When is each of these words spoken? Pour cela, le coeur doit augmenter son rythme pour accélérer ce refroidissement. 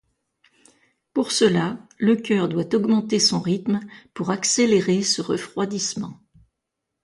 Pour 1.13 1.31
cela, 1.31 1.77
le 1.99 2.15
coeur 2.15 2.49
doit 2.49 2.73
augmenter 2.73 3.19
son 3.19 3.39
rythme 3.39 3.79
pour 4.15 4.31
accélérer 4.31 5.03
ce 5.03 5.21
refroidissement. 5.21 6.19